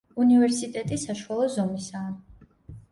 [0.23, 2.13] უნივერსიტეტი საშუალო ზომისაა.